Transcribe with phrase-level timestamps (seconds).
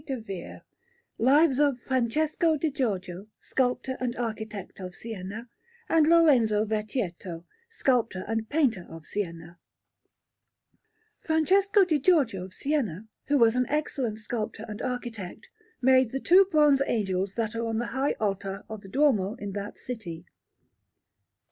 [0.07, 0.61] Panel)]
[1.19, 5.47] LIVES OF FRANCESCO DI GIORGIO SCULPTOR AND ARCHITECT OF SIENA
[5.89, 9.59] AND LORENZO VECCHIETTO SCULPTOR AND PAINTER OF SIENA
[11.19, 15.51] Francesco di Giorgio of Siena, who was an excellent sculptor and architect,
[15.83, 19.51] made the two bronze angels that are on the high altar of the Duomo in
[19.51, 20.25] that city.